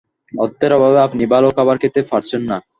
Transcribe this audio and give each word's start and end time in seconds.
অর্থের 0.33 0.71
অভাবে 0.73 0.99
আপনি 1.01 1.23
ভালো 1.33 1.47
খাবার 1.57 1.75
খেতে 1.77 2.01
পারছেন 2.11 2.41
না। 2.49 2.57